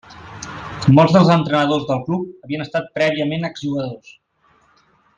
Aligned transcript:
Molts 0.99 1.13
dels 1.17 1.29
entrenadors 1.35 1.85
del 1.91 2.01
club 2.09 2.25
havien 2.47 2.65
estat 2.67 2.91
prèviament 2.97 3.49
exjugadors. 3.51 4.19